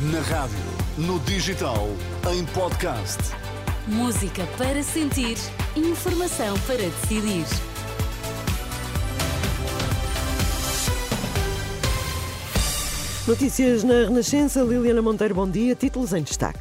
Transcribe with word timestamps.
Na 0.00 0.20
rádio, 0.20 0.56
no 0.96 1.18
digital, 1.18 1.88
em 2.32 2.44
podcast. 2.54 3.18
Música 3.88 4.46
para 4.56 4.80
sentir, 4.80 5.36
informação 5.74 6.56
para 6.60 6.76
decidir. 6.76 7.44
Notícias 13.26 13.82
na 13.82 14.04
Renascença. 14.04 14.62
Liliana 14.62 15.02
Monteiro, 15.02 15.34
bom 15.34 15.50
dia. 15.50 15.74
Títulos 15.74 16.12
em 16.12 16.22
destaque. 16.22 16.60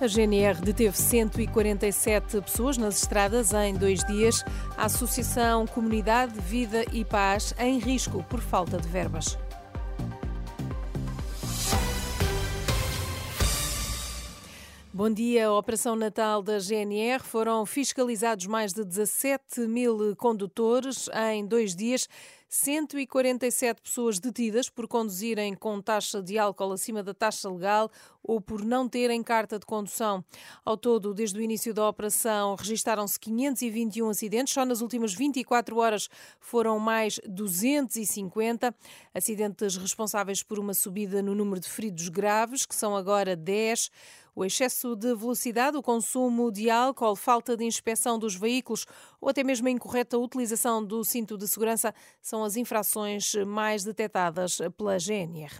A 0.00 0.06
GNR 0.06 0.60
deteve 0.60 0.96
147 0.96 2.40
pessoas 2.40 2.78
nas 2.78 2.98
estradas 2.98 3.52
em 3.52 3.74
dois 3.74 3.98
dias. 4.04 4.44
A 4.76 4.84
Associação 4.84 5.66
Comunidade, 5.66 6.34
Vida 6.38 6.84
e 6.92 7.04
Paz 7.04 7.52
em 7.58 7.80
risco 7.80 8.22
por 8.28 8.40
falta 8.40 8.78
de 8.78 8.86
verbas. 8.86 9.36
Bom 14.96 15.10
dia. 15.10 15.48
A 15.48 15.52
Operação 15.52 15.94
Natal 15.94 16.40
da 16.40 16.58
GNR 16.58 17.22
foram 17.22 17.66
fiscalizados 17.66 18.46
mais 18.46 18.72
de 18.72 18.82
17 18.82 19.68
mil 19.68 20.16
condutores 20.16 21.06
em 21.34 21.46
dois 21.46 21.76
dias. 21.76 22.08
147 22.48 23.82
pessoas 23.82 24.18
detidas 24.18 24.70
por 24.70 24.88
conduzirem 24.88 25.52
com 25.54 25.82
taxa 25.82 26.22
de 26.22 26.38
álcool 26.38 26.72
acima 26.72 27.02
da 27.02 27.12
taxa 27.12 27.50
legal 27.50 27.90
ou 28.22 28.40
por 28.40 28.64
não 28.64 28.88
terem 28.88 29.22
carta 29.22 29.58
de 29.58 29.66
condução. 29.66 30.24
Ao 30.64 30.78
todo, 30.78 31.12
desde 31.12 31.38
o 31.38 31.42
início 31.42 31.74
da 31.74 31.86
operação, 31.86 32.54
registaram-se 32.54 33.20
521 33.20 34.08
acidentes. 34.08 34.54
Só 34.54 34.64
nas 34.64 34.80
últimas 34.80 35.12
24 35.12 35.76
horas 35.76 36.08
foram 36.40 36.78
mais 36.78 37.20
250 37.28 38.74
acidentes 39.12 39.76
responsáveis 39.76 40.42
por 40.42 40.58
uma 40.58 40.72
subida 40.72 41.20
no 41.20 41.34
número 41.34 41.60
de 41.60 41.68
feridos 41.68 42.08
graves, 42.08 42.64
que 42.64 42.74
são 42.74 42.96
agora 42.96 43.36
10. 43.36 43.90
O 44.38 44.44
excesso 44.44 44.94
de 44.94 45.14
velocidade, 45.14 45.78
o 45.78 45.82
consumo 45.82 46.52
de 46.52 46.68
álcool, 46.68 47.16
falta 47.16 47.56
de 47.56 47.64
inspeção 47.64 48.18
dos 48.18 48.34
veículos 48.34 48.84
ou 49.18 49.30
até 49.30 49.42
mesmo 49.42 49.66
a 49.66 49.70
incorreta 49.70 50.18
utilização 50.18 50.84
do 50.84 51.02
cinto 51.02 51.38
de 51.38 51.48
segurança 51.48 51.94
são 52.20 52.44
as 52.44 52.54
infrações 52.54 53.34
mais 53.46 53.82
detectadas 53.82 54.58
pela 54.76 54.98
GNR. 54.98 55.58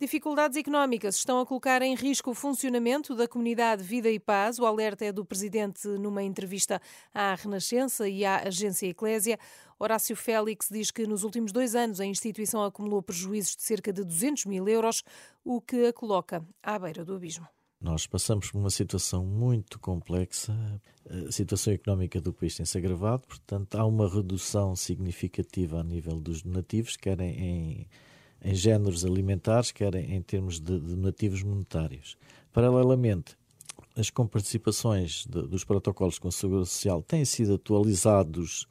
Dificuldades 0.00 0.56
económicas 0.56 1.16
estão 1.16 1.38
a 1.38 1.44
colocar 1.44 1.82
em 1.82 1.94
risco 1.94 2.30
o 2.30 2.34
funcionamento 2.34 3.14
da 3.14 3.28
comunidade 3.28 3.82
Vida 3.82 4.08
e 4.08 4.18
Paz. 4.18 4.58
O 4.58 4.64
alerta 4.64 5.04
é 5.04 5.12
do 5.12 5.22
presidente 5.22 5.86
numa 5.86 6.22
entrevista 6.22 6.80
à 7.12 7.34
Renascença 7.34 8.08
e 8.08 8.24
à 8.24 8.38
agência 8.38 8.86
Eclésia. 8.86 9.38
Horácio 9.78 10.16
Félix 10.16 10.68
diz 10.70 10.90
que 10.90 11.06
nos 11.06 11.24
últimos 11.24 11.52
dois 11.52 11.74
anos 11.74 12.00
a 12.00 12.06
instituição 12.06 12.64
acumulou 12.64 13.02
prejuízos 13.02 13.54
de 13.54 13.62
cerca 13.64 13.92
de 13.92 14.02
200 14.02 14.46
mil 14.46 14.66
euros, 14.66 15.04
o 15.44 15.60
que 15.60 15.88
a 15.88 15.92
coloca 15.92 16.42
à 16.62 16.78
beira 16.78 17.04
do 17.04 17.14
abismo. 17.14 17.46
Nós 17.80 18.08
passamos 18.08 18.50
por 18.50 18.58
uma 18.58 18.70
situação 18.70 19.24
muito 19.24 19.78
complexa, 19.78 20.52
a 21.28 21.30
situação 21.30 21.72
económica 21.72 22.20
do 22.20 22.32
país 22.32 22.56
tem-se 22.56 22.76
agravado, 22.76 23.22
portanto, 23.28 23.76
há 23.76 23.86
uma 23.86 24.12
redução 24.12 24.74
significativa 24.74 25.80
a 25.80 25.84
nível 25.84 26.20
dos 26.20 26.42
donativos, 26.42 26.96
quer 26.96 27.20
em, 27.20 27.86
em 28.42 28.54
géneros 28.54 29.04
alimentares, 29.04 29.70
quer 29.70 29.94
em 29.94 30.20
termos 30.20 30.58
de, 30.58 30.76
donativos 30.76 31.44
monetários. 31.44 32.18
Paralelamente, 32.52 33.36
as 33.94 34.10
comparticipações 34.10 35.24
de, 35.24 35.42
dos 35.42 35.62
protocolos 35.62 36.18
com 36.18 36.26
a 36.26 36.32
Segurança 36.32 36.72
Social 36.72 37.00
têm 37.00 37.24
sido 37.24 37.54
atualizados 37.54 38.66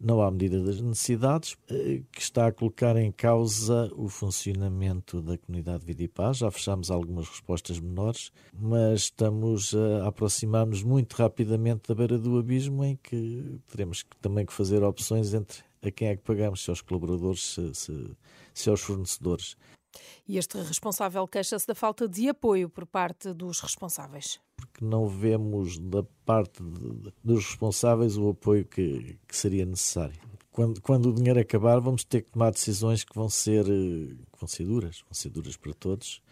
não 0.00 0.20
à 0.20 0.30
medida 0.30 0.62
das 0.62 0.80
necessidades, 0.80 1.56
eh, 1.70 2.02
que 2.12 2.20
está 2.20 2.46
a 2.46 2.52
colocar 2.52 2.96
em 2.96 3.10
causa 3.10 3.90
o 3.96 4.08
funcionamento 4.08 5.20
da 5.20 5.38
comunidade 5.38 5.84
Vida 5.84 6.02
e 6.02 6.08
Paz. 6.08 6.38
Já 6.38 6.50
fechamos 6.50 6.90
algumas 6.90 7.28
respostas 7.28 7.80
menores, 7.80 8.30
mas 8.52 9.02
estamos 9.02 9.74
a 9.74 10.08
aproximar-nos 10.08 10.82
muito 10.82 11.14
rapidamente 11.14 11.88
da 11.88 11.94
beira 11.94 12.18
do 12.18 12.38
abismo 12.38 12.84
em 12.84 12.96
que 12.96 13.58
teremos 13.68 14.04
também 14.20 14.44
que 14.44 14.52
fazer 14.52 14.82
opções 14.82 15.32
entre 15.34 15.64
a 15.82 15.90
quem 15.90 16.08
é 16.08 16.16
que 16.16 16.22
pagamos, 16.22 16.62
se 16.62 16.70
aos 16.70 16.80
colaboradores, 16.80 17.54
se, 17.54 17.74
se, 17.74 18.16
se 18.52 18.70
aos 18.70 18.80
fornecedores. 18.80 19.56
E 20.26 20.38
este 20.38 20.58
responsável 20.58 21.26
queixa-se 21.26 21.66
da 21.66 21.74
falta 21.74 22.08
de 22.08 22.28
apoio 22.28 22.68
por 22.68 22.86
parte 22.86 23.32
dos 23.32 23.60
responsáveis. 23.60 24.40
Porque 24.56 24.84
não 24.84 25.06
vemos 25.06 25.78
da 25.78 26.02
parte 26.24 26.62
de, 26.62 27.12
dos 27.22 27.46
responsáveis 27.46 28.16
o 28.16 28.30
apoio 28.30 28.64
que, 28.64 29.18
que 29.26 29.36
seria 29.36 29.64
necessário. 29.64 30.18
Quando, 30.50 30.80
quando, 30.80 31.10
o 31.10 31.12
dinheiro 31.12 31.38
acabar, 31.38 31.78
vamos 31.80 32.02
ter 32.02 32.22
que 32.22 32.30
tomar 32.30 32.50
decisões 32.50 33.04
que 33.04 33.14
vão 33.14 33.28
ser, 33.28 33.64
que 33.66 34.38
vão 34.40 34.48
ser 34.48 34.64
duras, 34.64 35.02
vão 35.02 35.12
ser 35.12 35.28
duras 35.28 35.56
para 35.56 35.74
todos. 35.74 36.22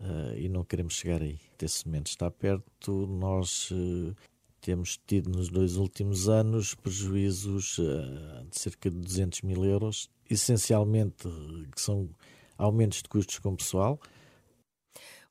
Uh, 0.00 0.34
e 0.36 0.48
não 0.48 0.64
queremos 0.64 0.94
chegar 0.94 1.22
aí. 1.22 1.38
Esse 1.60 1.86
momento 1.86 2.06
está 2.06 2.30
perto. 2.30 3.06
Nós 3.06 3.70
uh, 3.70 4.14
temos 4.60 4.98
tido 5.06 5.30
nos 5.30 5.48
dois 5.48 5.76
últimos 5.76 6.28
anos 6.28 6.74
prejuízos 6.74 7.78
uh, 7.78 8.46
de 8.50 8.58
cerca 8.58 8.90
de 8.90 8.96
200 8.96 9.42
mil 9.42 9.62
euros, 9.64 10.10
essencialmente 10.28 11.28
que 11.70 11.80
são 11.80 12.08
aumentos 12.60 13.02
de 13.02 13.08
custos 13.08 13.38
com 13.38 13.56
pessoal. 13.56 13.98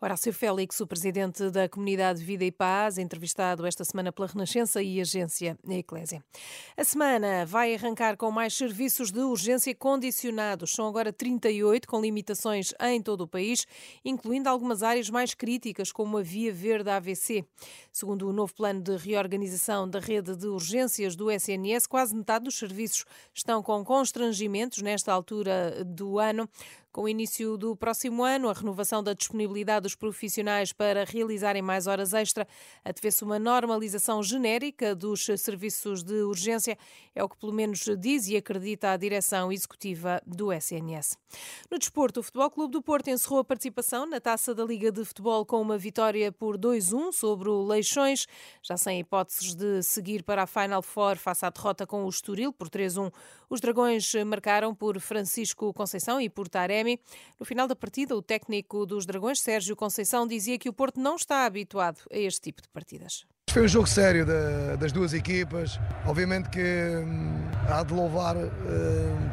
Horácio 0.00 0.32
Félix, 0.32 0.80
o 0.80 0.86
presidente 0.86 1.50
da 1.50 1.68
Comunidade 1.68 2.22
Vida 2.22 2.44
e 2.44 2.52
Paz, 2.52 2.98
entrevistado 2.98 3.66
esta 3.66 3.84
semana 3.84 4.12
pela 4.12 4.28
Renascença 4.28 4.80
e 4.80 5.00
agência 5.00 5.58
Eclésia. 5.68 6.24
A 6.76 6.84
semana 6.84 7.44
vai 7.44 7.74
arrancar 7.74 8.16
com 8.16 8.30
mais 8.30 8.54
serviços 8.54 9.10
de 9.10 9.18
urgência 9.18 9.74
condicionados. 9.74 10.70
São 10.70 10.86
agora 10.86 11.12
38, 11.12 11.88
com 11.88 12.00
limitações 12.00 12.72
em 12.80 13.02
todo 13.02 13.22
o 13.22 13.26
país, 13.26 13.66
incluindo 14.04 14.48
algumas 14.48 14.84
áreas 14.84 15.10
mais 15.10 15.34
críticas, 15.34 15.90
como 15.90 16.18
a 16.18 16.22
Via 16.22 16.52
Verde 16.52 16.90
AVC. 16.90 17.44
Segundo 17.92 18.28
o 18.28 18.32
novo 18.32 18.54
plano 18.54 18.80
de 18.80 18.96
reorganização 18.96 19.90
da 19.90 19.98
rede 19.98 20.36
de 20.36 20.46
urgências 20.46 21.16
do 21.16 21.28
SNS, 21.28 21.88
quase 21.88 22.14
metade 22.14 22.44
dos 22.44 22.56
serviços 22.56 23.04
estão 23.34 23.60
com 23.64 23.84
constrangimentos 23.84 24.80
nesta 24.80 25.12
altura 25.12 25.84
do 25.84 26.20
ano. 26.20 26.48
Com 26.90 27.02
o 27.02 27.08
início 27.08 27.58
do 27.58 27.76
próximo 27.76 28.24
ano, 28.24 28.48
a 28.48 28.52
renovação 28.54 29.02
da 29.02 29.12
disponibilidade 29.12 29.82
dos 29.82 29.94
profissionais 29.94 30.72
para 30.72 31.04
realizarem 31.04 31.60
mais 31.60 31.86
horas 31.86 32.14
extra, 32.14 32.48
através 32.82 33.20
uma 33.20 33.38
normalização 33.38 34.22
genérica 34.22 34.94
dos 34.94 35.26
serviços 35.36 36.02
de 36.02 36.22
urgência, 36.22 36.78
é 37.14 37.22
o 37.22 37.28
que 37.28 37.36
pelo 37.36 37.52
menos 37.52 37.84
diz 37.98 38.26
e 38.28 38.36
acredita 38.36 38.90
a 38.90 38.96
direção 38.96 39.52
executiva 39.52 40.20
do 40.26 40.50
SNS. 40.50 41.18
No 41.70 41.78
desporto, 41.78 42.20
o 42.20 42.22
Futebol 42.22 42.50
Clube 42.50 42.72
do 42.72 42.82
Porto 42.82 43.08
encerrou 43.08 43.40
a 43.40 43.44
participação 43.44 44.06
na 44.06 44.18
Taça 44.18 44.54
da 44.54 44.64
Liga 44.64 44.90
de 44.90 45.04
Futebol 45.04 45.44
com 45.44 45.60
uma 45.60 45.76
vitória 45.76 46.32
por 46.32 46.56
2-1 46.56 47.12
sobre 47.12 47.50
o 47.50 47.62
Leixões, 47.62 48.26
já 48.62 48.78
sem 48.78 49.00
hipóteses 49.00 49.54
de 49.54 49.82
seguir 49.82 50.22
para 50.22 50.44
a 50.44 50.46
Final 50.46 50.80
Four 50.80 51.16
face 51.16 51.44
à 51.44 51.50
derrota 51.50 51.86
com 51.86 52.04
o 52.04 52.08
Estoril 52.08 52.50
por 52.50 52.70
3-1. 52.70 53.12
Os 53.50 53.60
Dragões 53.60 54.12
marcaram 54.26 54.74
por 54.74 54.98
Francisco 55.00 55.72
Conceição 55.74 56.20
e 56.20 56.30
por 56.30 56.48
Taremi 56.78 57.00
no 57.38 57.44
final 57.44 57.66
da 57.66 57.74
partida, 57.74 58.14
o 58.14 58.22
técnico 58.22 58.86
dos 58.86 59.04
Dragões, 59.04 59.40
Sérgio 59.40 59.74
Conceição, 59.74 60.26
dizia 60.26 60.58
que 60.58 60.68
o 60.68 60.72
Porto 60.72 61.00
não 61.00 61.16
está 61.16 61.44
habituado 61.44 61.98
a 62.10 62.16
este 62.16 62.40
tipo 62.40 62.62
de 62.62 62.68
partidas. 62.68 63.24
Foi 63.50 63.64
um 63.64 63.68
jogo 63.68 63.86
sério 63.86 64.26
das 64.78 64.92
duas 64.92 65.14
equipas. 65.14 65.80
Obviamente 66.06 66.50
que 66.50 66.60
hum, 66.60 67.48
há 67.68 67.82
de 67.82 67.94
louvar 67.94 68.36
hum, 68.36 68.50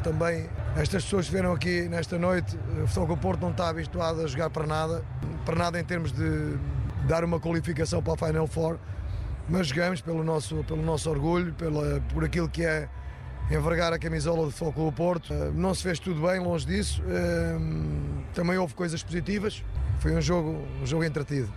também 0.02 0.48
estas 0.76 1.04
pessoas 1.04 1.26
que 1.26 1.32
vieram 1.32 1.52
aqui 1.52 1.88
nesta 1.88 2.18
noite. 2.18 2.56
O 2.82 2.86
Futebol 2.86 3.16
Porto 3.16 3.40
não 3.42 3.50
está 3.50 3.68
habituado 3.68 4.22
a 4.22 4.26
jogar 4.26 4.50
para 4.50 4.66
nada, 4.66 5.04
para 5.44 5.56
nada 5.56 5.78
em 5.78 5.84
termos 5.84 6.12
de 6.12 6.58
dar 7.06 7.22
uma 7.24 7.38
qualificação 7.38 8.02
para 8.02 8.14
a 8.14 8.28
Final 8.28 8.46
Four, 8.46 8.78
mas 9.48 9.68
jogamos 9.68 10.00
pelo 10.00 10.24
nosso, 10.24 10.64
pelo 10.64 10.82
nosso 10.82 11.10
orgulho, 11.10 11.52
pela, 11.52 12.00
por 12.12 12.24
aquilo 12.24 12.48
que 12.48 12.64
é 12.64 12.88
envergar 13.50 13.92
a 13.92 13.98
camisola 13.98 14.44
do 14.44 14.50
Futebol 14.50 14.92
Porto. 14.92 15.32
Eh, 15.32 15.50
não 15.52 15.74
se 15.74 15.82
fez 15.82 15.98
tudo 15.98 16.20
bem, 16.26 16.40
longe 16.40 16.66
disso. 16.66 17.02
Eh, 17.06 17.58
também 18.34 18.58
houve 18.58 18.74
coisas 18.74 19.02
positivas. 19.02 19.62
Foi 20.00 20.14
um 20.14 20.20
jogo, 20.20 20.50
um 20.82 20.86
jogo 20.86 21.04
entretido. 21.04 21.52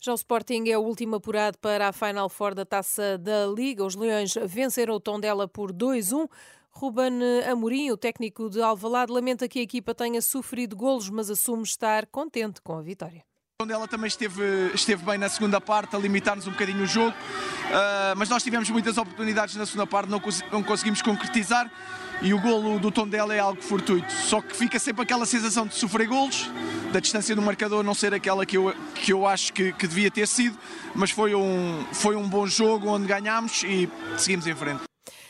Já 0.00 0.12
o 0.12 0.14
Sporting 0.14 0.68
é 0.68 0.78
o 0.78 0.82
último 0.82 1.16
apurado 1.16 1.58
para 1.58 1.88
a 1.88 1.92
Final 1.92 2.28
Four 2.28 2.54
da 2.54 2.64
Taça 2.64 3.18
da 3.18 3.46
Liga. 3.46 3.84
Os 3.84 3.96
Leões 3.96 4.34
venceram 4.46 4.94
o 4.94 5.00
Tondela 5.00 5.48
por 5.48 5.72
2-1. 5.72 6.28
Ruben 6.70 7.20
Amorim, 7.50 7.90
o 7.90 7.96
técnico 7.96 8.50
de 8.50 8.60
Alvalade, 8.60 9.10
lamenta 9.10 9.48
que 9.48 9.58
a 9.58 9.62
equipa 9.62 9.94
tenha 9.94 10.20
sofrido 10.20 10.76
golos, 10.76 11.08
mas 11.08 11.30
assume 11.30 11.62
estar 11.62 12.04
contente 12.06 12.60
com 12.60 12.74
a 12.74 12.82
vitória. 12.82 13.24
Onde 13.62 13.72
ela 13.72 13.88
também 13.88 14.06
esteve, 14.06 14.70
esteve 14.74 15.02
bem 15.02 15.16
na 15.16 15.30
segunda 15.30 15.58
parte, 15.58 15.96
a 15.96 15.98
limitar-nos 15.98 16.46
um 16.46 16.50
bocadinho 16.50 16.82
o 16.82 16.86
jogo, 16.86 17.16
uh, 17.16 18.14
mas 18.14 18.28
nós 18.28 18.42
tivemos 18.42 18.68
muitas 18.68 18.98
oportunidades 18.98 19.56
na 19.56 19.64
segunda 19.64 19.86
parte, 19.86 20.10
não, 20.10 20.20
não 20.52 20.62
conseguimos 20.62 21.00
concretizar 21.00 21.72
e 22.20 22.34
o 22.34 22.38
golo 22.38 22.78
do 22.78 22.90
Tondela 22.90 23.34
é 23.34 23.38
algo 23.38 23.62
fortuito. 23.62 24.12
Só 24.12 24.42
que 24.42 24.54
fica 24.54 24.78
sempre 24.78 25.04
aquela 25.04 25.24
sensação 25.24 25.66
de 25.66 25.74
sofrer 25.74 26.06
golos, 26.06 26.50
da 26.92 27.00
distância 27.00 27.34
do 27.34 27.40
marcador 27.40 27.82
não 27.82 27.94
ser 27.94 28.12
aquela 28.12 28.44
que 28.44 28.58
eu, 28.58 28.74
que 28.94 29.10
eu 29.10 29.26
acho 29.26 29.54
que, 29.54 29.72
que 29.72 29.86
devia 29.86 30.10
ter 30.10 30.28
sido, 30.28 30.58
mas 30.94 31.10
foi 31.10 31.34
um, 31.34 31.82
foi 31.94 32.14
um 32.14 32.28
bom 32.28 32.46
jogo 32.46 32.88
onde 32.88 33.06
ganhámos 33.06 33.62
e 33.62 33.88
seguimos 34.18 34.46
em 34.46 34.54
frente. 34.54 34.82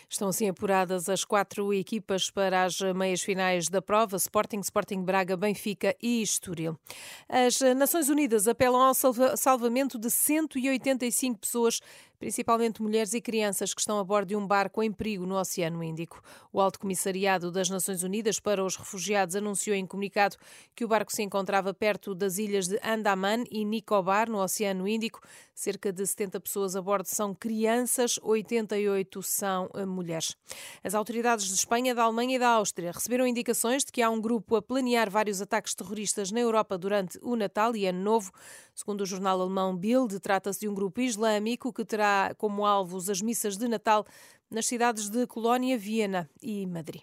Estão 0.09 0.29
assim 0.29 0.49
apuradas 0.49 1.09
as 1.09 1.25
quatro 1.25 1.75
equipas 1.75 2.31
para 2.31 2.63
as 2.63 2.81
meias 2.95 3.23
finais 3.23 3.69
da 3.69 3.83
prova: 3.83 4.17
Sporting, 4.17 4.61
Sporting 4.61 5.03
Braga, 5.03 5.37
Benfica 5.37 5.97
e 6.01 6.23
Estoril. 6.23 6.79
As 7.29 7.61
Nações 7.77 8.09
Unidas 8.09 8.47
apelam 8.47 8.81
ao 8.81 8.95
salvamento 8.95 9.99
de 9.99 10.09
185 10.09 11.39
pessoas 11.41 11.81
principalmente 12.19 12.83
mulheres 12.83 13.15
e 13.15 13.21
crianças 13.21 13.75
que 13.75 13.81
estão 13.81 13.99
a 13.99 14.05
bordo 14.05 14.29
de 14.29 14.37
um 14.37 14.47
barco 14.47 14.83
em 14.83 14.93
perigo 14.93 15.27
no 15.27 15.39
Oceano 15.39 15.83
Índico. 15.83 16.23
O 16.53 16.61
Alto 16.61 16.79
Comissariado 16.79 17.51
das 17.51 17.69
Nações 17.69 18.03
Unidas 18.03 18.41
para 18.41 18.65
os 18.65 18.77
Refugiados 18.77 19.37
anunciou 19.37 19.77
em 19.77 19.87
comunicado 19.87 20.37
que 20.75 20.85
o 20.85 20.89
barco 20.89 21.13
se 21.13 21.23
encontrava 21.23 21.73
perto 21.75 22.15
das 22.15 22.39
ilhas 22.39 22.69
de 22.69 22.79
Andaman 22.83 23.45
e 23.51 23.65
Nicobar, 23.65 24.31
no 24.31 24.39
Oceano 24.39 24.89
Índico. 24.89 25.21
Cerca 25.55 25.93
de 25.93 26.07
70 26.07 26.41
pessoas 26.41 26.77
a 26.77 26.83
bordo 26.83 27.07
são 27.07 27.35
crianças, 27.35 28.19
88 28.23 29.23
são 29.23 29.71
eh, 29.75 29.87
mulheres. 29.87 30.37
As 30.85 30.95
autoridades 30.95 31.47
de 31.47 31.55
Espanha, 31.55 31.95
da 31.95 32.03
Alemanha 32.03 32.37
e 32.37 32.39
da 32.39 32.49
Áustria 32.49 32.93
receberam 32.93 33.27
indicações 33.27 33.85
de 33.85 33.91
que 33.91 34.03
há 34.03 34.11
um 34.11 34.21
grupo 34.21 34.57
a 34.57 34.63
planear 34.63 35.11
vários 35.11 35.41
ataques 35.41 35.75
terroristas 35.75 36.31
na 36.31 36.41
Europa 36.41 36.77
durante 36.77 37.19
o 37.23 37.37
Natal 37.37 37.75
e 37.75 37.87
Ano 37.87 38.03
Novo. 38.03 38.33
Segundo 38.77 39.01
o 39.01 39.07
jornal 39.07 39.41
alemão 39.41 39.75
Bild, 39.75 40.21
trata-se 40.21 40.61
de 40.61 40.69
um 40.69 40.75
grupo 40.75 41.01
islâmico 41.01 41.73
que 41.73 41.83
terá 41.83 42.35
como 42.37 42.67
alvos 42.67 43.09
as 43.09 43.23
missas 43.23 43.57
de 43.57 43.67
Natal 43.67 44.05
nas 44.51 44.67
cidades 44.67 45.09
de 45.09 45.27
Colónia, 45.27 45.79
Viena 45.79 46.29
e 46.43 46.67
Madrid. 46.67 47.01